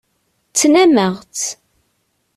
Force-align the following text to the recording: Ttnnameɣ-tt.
Ttnnameɣ-tt. 0.49 1.45